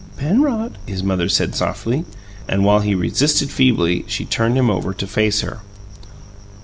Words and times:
"Penrod," 0.17 0.79
his 0.87 1.03
mother 1.03 1.29
said 1.29 1.53
softly, 1.53 2.05
and, 2.47 2.65
while 2.65 2.79
he 2.79 2.95
resisted 2.95 3.51
feebly, 3.51 4.03
she 4.07 4.25
turned 4.25 4.57
him 4.57 4.67
over 4.67 4.95
to 4.95 5.05
face 5.05 5.41
her. 5.41 5.59